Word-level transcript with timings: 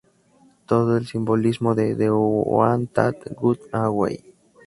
Todo 0.65 0.97
el 0.97 1.05
simbolismo 1.05 1.75
de 1.75 1.95
""The 1.95 2.09
One 2.09 2.87
that 2.95 3.17
got 3.39 3.59
away"". 3.71 4.33